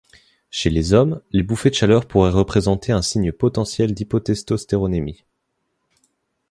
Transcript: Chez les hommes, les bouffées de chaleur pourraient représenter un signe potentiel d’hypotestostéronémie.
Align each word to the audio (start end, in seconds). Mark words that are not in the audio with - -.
Chez 0.49 0.71
les 0.71 0.93
hommes, 0.93 1.21
les 1.31 1.43
bouffées 1.43 1.69
de 1.69 1.75
chaleur 1.75 2.07
pourraient 2.07 2.31
représenter 2.31 2.91
un 2.91 3.03
signe 3.03 3.31
potentiel 3.31 3.93
d’hypotestostéronémie. 3.93 5.25